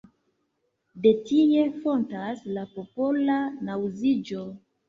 De 1.03 1.11
tie 1.27 1.67
fontas 1.83 2.43
la 2.57 2.65
popola 2.79 3.39
naŭziĝo. 3.71 4.45